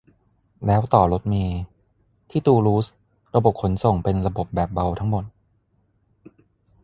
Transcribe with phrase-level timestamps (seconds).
[0.65, 1.61] แล้วต่อรถเมล์
[2.29, 2.87] ที่ตูลูส
[3.35, 5.23] ระบบขนส่งเป็นระบบแบบเบาทั้งหมด